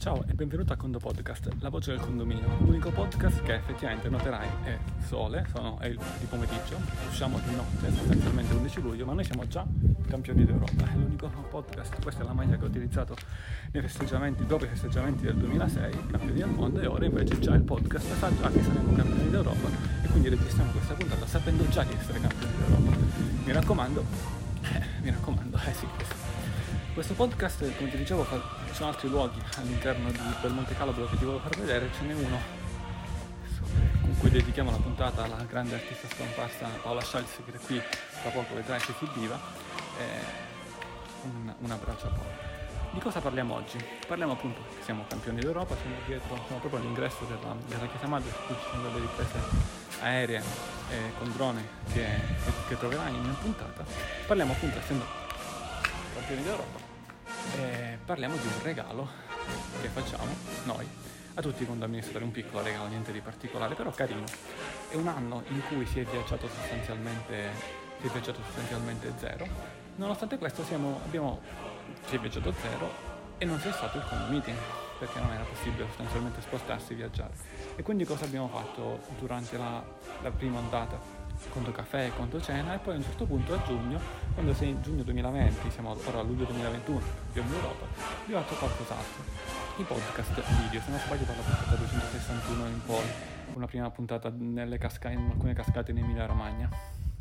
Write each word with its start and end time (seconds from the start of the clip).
Ciao 0.00 0.24
e 0.26 0.32
benvenuto 0.32 0.72
a 0.72 0.76
Condo 0.76 0.98
Podcast, 0.98 1.56
la 1.58 1.68
voce 1.68 1.90
del 1.90 2.00
condominio, 2.00 2.48
l'unico 2.60 2.90
podcast 2.90 3.42
che 3.42 3.56
effettivamente 3.56 4.08
noterai 4.08 4.48
è 4.62 4.78
sole, 5.04 5.44
sono, 5.54 5.78
è 5.78 5.88
il, 5.88 6.00
di 6.18 6.24
pomeriggio, 6.24 6.78
usciamo 7.10 7.38
di 7.46 7.54
notte, 7.54 7.92
sostanzialmente 7.94 8.54
11 8.54 8.80
luglio, 8.80 9.04
ma 9.04 9.12
noi 9.12 9.24
siamo 9.24 9.46
già 9.46 9.62
campioni 10.08 10.46
d'Europa, 10.46 10.90
è 10.90 10.94
l'unico 10.94 11.28
podcast, 11.50 12.00
questa 12.00 12.22
è 12.22 12.24
la 12.24 12.32
maglia 12.32 12.56
che 12.56 12.64
ho 12.64 12.68
utilizzato 12.68 13.14
nei 13.72 13.82
festeggiamenti, 13.82 14.46
dopo 14.46 14.64
i 14.64 14.68
festeggiamenti 14.68 15.24
del 15.24 15.36
2006, 15.36 16.06
campioni 16.10 16.32
del 16.32 16.48
mondo, 16.48 16.80
e 16.80 16.86
ora 16.86 17.04
invece 17.04 17.38
già 17.38 17.54
il 17.54 17.62
podcast 17.62 18.16
sa 18.16 18.34
già 18.34 18.50
che 18.50 18.62
saremo 18.62 18.94
campioni 18.94 19.28
d'Europa 19.28 19.68
e 20.02 20.08
quindi 20.08 20.30
registriamo 20.30 20.70
questa 20.70 20.94
puntata 20.94 21.26
sapendo 21.26 21.68
già 21.68 21.84
di 21.84 21.92
essere 21.92 22.20
campioni 22.20 22.54
d'Europa. 22.56 22.96
Mi 23.44 23.52
raccomando, 23.52 24.04
eh, 24.62 24.82
mi 25.02 25.10
raccomando, 25.10 25.58
eh 25.58 25.74
sì, 25.74 25.86
questo 25.94 26.29
podcast, 27.14 27.76
come 27.76 27.90
ti 27.90 27.96
dicevo, 27.96 28.26
ci 28.66 28.74
sono 28.74 28.90
altri 28.90 29.08
luoghi 29.08 29.40
all'interno 29.56 30.10
di, 30.10 30.20
del 30.40 30.52
Monte 30.52 30.74
Calabro 30.74 31.06
che 31.08 31.16
ti 31.16 31.24
volevo 31.24 31.42
far 31.42 31.56
vedere, 31.58 31.88
ce 31.96 32.04
n'è 32.04 32.14
uno 32.14 32.38
con 34.00 34.16
cui 34.18 34.30
dedichiamo 34.30 34.70
la 34.70 34.76
puntata 34.76 35.22
alla 35.22 35.44
grande 35.48 35.74
artista 35.74 36.08
scomparsa 36.08 36.66
Paola 36.82 37.00
Schalz 37.00 37.38
che 37.44 37.58
qui 37.58 37.80
tra 38.22 38.30
poco 38.30 38.54
vedrai 38.54 38.80
che 38.80 38.92
si 38.98 39.08
viva. 39.14 39.38
Un, 41.22 41.54
un, 41.58 41.70
abbraccio 41.70 42.06
a 42.06 42.10
Paola. 42.10 42.48
Di 42.92 42.98
cosa 42.98 43.20
parliamo 43.20 43.54
oggi? 43.54 43.78
Parliamo 44.06 44.32
appunto 44.32 44.62
che 44.74 44.82
siamo 44.82 45.04
campioni 45.06 45.38
d'Europa, 45.38 45.76
siamo 45.76 45.96
dietro, 46.06 46.34
siamo 46.46 46.60
proprio 46.60 46.80
all'ingresso 46.80 47.24
della, 47.24 47.54
della 47.66 47.86
Chiesa 47.86 48.06
Madre, 48.06 48.30
qui 48.46 48.54
ci 48.56 48.68
sono 48.70 48.82
delle 48.84 49.00
riprese 49.00 49.38
aeree 50.00 50.38
eh, 50.90 51.12
con 51.18 51.30
drone 51.32 51.68
che, 51.92 52.04
che, 52.44 52.52
che 52.68 52.78
troverai 52.78 53.14
in 53.14 53.36
puntata. 53.38 53.84
Parliamo 54.26 54.52
appunto, 54.52 54.78
essendo 54.78 55.04
campioni 56.14 56.42
d'Europa, 56.42 56.78
e 57.56 57.98
parliamo 58.04 58.36
di 58.36 58.46
un 58.46 58.62
regalo 58.62 59.08
che 59.80 59.88
facciamo 59.88 60.26
noi 60.64 60.86
a 61.34 61.40
tutti 61.40 61.62
i 61.62 61.66
condominiatori, 61.66 62.24
un 62.24 62.32
piccolo 62.32 62.62
regalo, 62.62 62.88
niente 62.88 63.12
di 63.12 63.20
particolare, 63.20 63.74
però 63.74 63.90
carino. 63.90 64.24
È 64.88 64.96
un 64.96 65.08
anno 65.08 65.42
in 65.48 65.62
cui 65.68 65.86
si 65.86 66.00
è 66.00 66.04
viaggiato 66.04 66.48
sostanzialmente, 66.48 67.50
si 68.00 68.06
è 68.06 68.10
viaggiato 68.10 68.40
sostanzialmente 68.44 69.12
zero. 69.18 69.46
Nonostante 69.96 70.38
questo 70.38 70.64
siamo, 70.64 71.00
abbiamo, 71.04 71.40
si 72.06 72.16
è 72.16 72.18
viaggiato 72.18 72.52
zero 72.60 72.90
e 73.38 73.44
non 73.44 73.58
c'è 73.58 73.72
stato 73.72 73.98
il 73.98 74.04
condo 74.08 74.26
meeting 74.26 74.56
perché 74.98 75.18
non 75.20 75.32
era 75.32 75.44
possibile 75.44 75.86
sostanzialmente 75.86 76.40
spostarsi 76.42 76.92
e 76.92 76.96
viaggiare. 76.96 77.32
E 77.76 77.82
quindi 77.82 78.04
cosa 78.04 78.24
abbiamo 78.24 78.48
fatto 78.48 79.00
durante 79.18 79.56
la, 79.56 79.82
la 80.22 80.30
prima 80.30 80.58
ondata? 80.58 81.19
Conto 81.48 81.72
caffè 81.72 82.10
conto 82.14 82.40
cena 82.40 82.74
e 82.74 82.78
poi 82.78 82.94
a 82.94 82.96
un 82.98 83.02
certo 83.02 83.24
punto 83.24 83.54
a 83.54 83.62
giugno, 83.62 83.98
quando 84.34 84.52
sei 84.54 84.70
in 84.70 84.82
giugno 84.82 85.02
2020, 85.02 85.70
siamo 85.70 85.96
ora 86.06 86.20
a 86.20 86.22
luglio 86.22 86.44
2021, 86.44 87.00
più 87.32 87.42
in 87.42 87.52
Europa, 87.52 87.86
abbiamo 88.22 88.42
fatto 88.42 88.54
qualcos'altro. 88.56 89.22
I 89.78 89.82
podcast 89.82 90.34
video, 90.62 90.80
se 90.80 90.90
non 90.90 90.98
sbaglio 90.98 91.24
dalla 91.24 91.40
puntata 91.40 91.74
261 91.76 92.66
in 92.66 92.84
poi, 92.84 93.04
una 93.54 93.66
prima 93.66 93.90
puntata 93.90 94.32
casca- 94.78 95.10
in 95.10 95.30
alcune 95.30 95.54
cascate 95.54 95.90
in 95.90 95.98
Emilia 95.98 96.26
Romagna. 96.26 96.68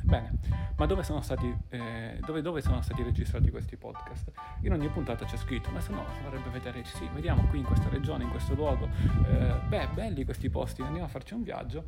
Bene, 0.00 0.38
ma 0.76 0.86
dove 0.86 1.02
sono, 1.02 1.20
stati, 1.20 1.54
eh, 1.68 2.18
dove, 2.24 2.40
dove 2.40 2.62
sono 2.62 2.80
stati 2.80 3.02
registrati 3.02 3.50
questi 3.50 3.76
podcast? 3.76 4.32
In 4.62 4.72
ogni 4.72 4.88
puntata 4.88 5.26
c'è 5.26 5.36
scritto, 5.36 5.70
ma 5.70 5.80
se 5.80 5.92
no 5.92 6.04
farebbe 6.24 6.48
vedere, 6.48 6.82
sì, 6.84 7.06
vediamo 7.12 7.46
qui 7.48 7.58
in 7.58 7.64
questa 7.64 7.88
regione, 7.90 8.24
in 8.24 8.30
questo 8.30 8.54
luogo, 8.54 8.88
eh, 9.28 9.54
beh, 9.66 9.88
belli 9.92 10.24
questi 10.24 10.48
posti, 10.48 10.80
andiamo 10.82 11.04
a 11.04 11.08
farci 11.08 11.34
un 11.34 11.42
viaggio. 11.42 11.84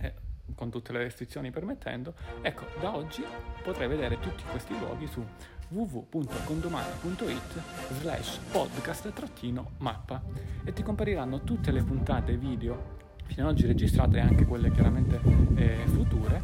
Eh, 0.00 0.12
con 0.54 0.70
tutte 0.70 0.92
le 0.92 0.98
restrizioni 0.98 1.50
permettendo, 1.50 2.14
ecco, 2.40 2.66
da 2.80 2.94
oggi 2.94 3.24
potrai 3.62 3.88
vedere 3.88 4.18
tutti 4.20 4.42
questi 4.50 4.78
luoghi 4.78 5.06
su 5.06 5.24
www.condomani.it 5.68 7.62
slash 8.00 8.38
podcast-mappa 8.50 10.22
e 10.64 10.72
ti 10.72 10.82
compariranno 10.82 11.42
tutte 11.42 11.70
le 11.70 11.82
puntate 11.82 12.36
video 12.36 13.00
fino 13.24 13.48
ad 13.48 13.54
oggi 13.54 13.66
registrate 13.66 14.18
e 14.18 14.20
anche 14.20 14.44
quelle 14.44 14.70
chiaramente 14.70 15.20
eh, 15.54 15.84
future. 15.86 16.42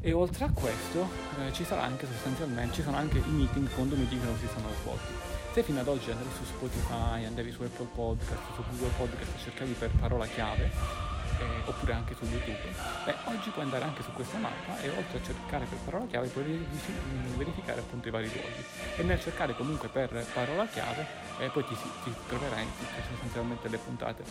E 0.00 0.12
oltre 0.12 0.46
a 0.46 0.50
questo 0.50 1.08
eh, 1.38 1.52
ci 1.52 1.62
sarà 1.62 1.82
anche 1.82 2.06
sostanzialmente 2.06 2.74
ci 2.74 2.82
sono 2.82 2.96
anche 2.96 3.18
i 3.18 3.30
meeting 3.30 3.68
meeting 3.68 4.20
che 4.20 4.26
non 4.26 4.36
si 4.36 4.48
sono 4.48 4.68
svolti. 4.80 5.12
Se 5.52 5.62
fino 5.62 5.78
ad 5.78 5.86
oggi 5.86 6.10
andavi 6.10 6.30
su 6.34 6.44
Spotify 6.44 7.24
andavi 7.24 7.52
su 7.52 7.62
Apple 7.62 7.88
Podcast 7.94 8.40
su 8.54 8.62
Google 8.70 8.90
Podcast 8.96 9.38
cercavi 9.38 9.72
per 9.74 9.90
parola 9.90 10.26
chiave 10.26 11.11
eh, 11.42 11.62
oppure 11.64 11.92
anche 11.92 12.14
su 12.14 12.24
YouTube, 12.24 12.58
beh, 13.04 13.14
oggi 13.24 13.50
puoi 13.50 13.64
andare 13.64 13.84
anche 13.84 14.02
su 14.02 14.12
questa 14.12 14.38
mappa 14.38 14.80
e 14.80 14.88
oltre 14.90 15.18
a 15.18 15.22
cercare 15.22 15.64
per 15.64 15.78
parola 15.84 16.06
chiave 16.06 16.28
puoi 16.28 16.44
mm, 16.44 17.36
verificare 17.36 17.80
appunto 17.80 18.08
i 18.08 18.10
vari 18.10 18.30
luoghi 18.32 18.64
e 18.96 19.02
nel 19.02 19.20
cercare 19.20 19.54
comunque 19.56 19.88
per 19.88 20.08
parola 20.32 20.66
chiave 20.66 21.06
eh, 21.38 21.48
poi 21.48 21.64
ti, 21.66 21.76
ti 22.04 22.14
troverai 22.28 22.66
sostanzialmente 23.08 23.68
le 23.68 23.78
puntate. 23.78 24.24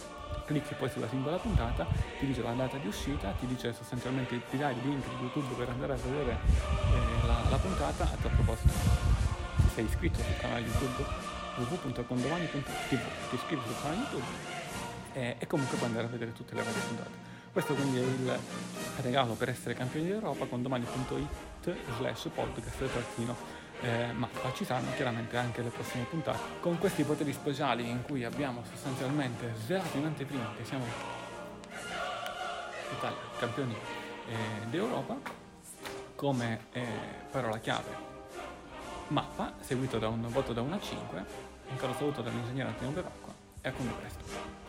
Clicchi 0.46 0.74
poi 0.76 0.90
sulla 0.90 1.08
singola 1.08 1.38
puntata, 1.38 1.86
ti 2.20 2.26
dice 2.26 2.42
la 2.42 2.52
data 2.52 2.78
di 2.78 2.88
uscita, 2.88 3.32
ti 3.40 3.46
dice 3.48 3.74
sostanzialmente 3.74 4.42
ti 4.50 4.58
dai 4.58 4.76
il 4.76 4.82
link 4.84 5.08
di 5.08 5.24
YouTube 5.24 5.54
per 5.56 5.70
andare 5.70 5.94
a 5.94 5.96
vedere 5.96 6.32
eh, 6.32 7.28
la, 7.28 7.50
la, 7.50 7.58
puntata. 7.58 8.04
A 8.04 8.18
tal 8.22 8.32
proposito, 8.32 8.70
se 8.70 9.70
sei 9.76 9.86
iscritto 9.86 10.22
sul 10.22 10.38
canale 10.40 10.62
YouTube 10.62 11.06
www.condomani.tv 11.56 13.02
ti 13.30 13.36
iscrivi 13.36 13.62
sul 13.66 13.76
canale 13.82 14.02
YouTube 14.02 14.61
e, 15.14 15.36
e 15.40 15.48
comunque 15.48 15.78
puoi 15.78 15.90
andare 15.90 16.08
a 16.08 16.10
vedere 16.10 16.34
tutte 16.34 16.56
le 16.56 16.64
varie 16.64 16.82
puntate. 16.82 17.30
Questo 17.52 17.74
quindi 17.74 17.98
è 17.98 18.02
il 18.02 18.40
regalo 19.02 19.34
per 19.34 19.50
essere 19.50 19.74
campioni 19.74 20.08
d'Europa 20.08 20.46
con 20.46 20.62
domani.it 20.62 21.76
slash 21.98 22.30
podcast 22.34 22.78
trattino. 22.78 23.60
Eh, 23.82 24.12
ma 24.14 24.30
ci 24.54 24.64
saranno 24.64 24.92
chiaramente 24.96 25.38
anche 25.38 25.62
le 25.62 25.70
prossime 25.70 26.04
puntate. 26.04 26.40
Con 26.60 26.78
questi 26.78 27.04
poteri 27.04 27.34
speciali 27.34 27.90
in 27.90 28.04
cui 28.04 28.24
abbiamo 28.24 28.64
sostanzialmente 28.70 29.54
svelato 29.58 29.98
in 29.98 30.06
anteprima 30.06 30.54
che 30.56 30.64
siamo 30.64 30.86
Italia 32.92 33.18
campioni 33.40 33.76
eh, 34.28 34.66
d'Europa 34.70 35.18
come 36.16 36.68
eh, 36.74 36.86
parola 37.32 37.58
chiave 37.58 38.10
mappa 39.08 39.54
seguito 39.60 39.98
da 39.98 40.08
un 40.08 40.28
voto 40.30 40.54
da 40.54 40.62
1 40.62 40.76
a 40.76 40.80
5 40.80 41.26
un 41.70 41.78
caro 41.78 41.94
saluto 41.94 42.22
dall'ingegnere 42.22 42.70
Antonio 42.70 42.94
Bevacqua 42.94 43.34
e 43.62 43.70
a 43.70 43.72
quando 43.72 43.94
presto 43.96 44.61